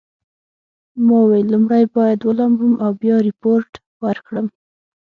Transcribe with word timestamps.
ما 1.05 1.15
وویل 1.21 1.47
لومړی 1.53 1.83
باید 1.95 2.19
ولامبم 2.23 2.73
او 2.83 2.91
بیا 3.01 3.15
ریپورټ 3.27 3.69
ورکړم. 4.03 4.45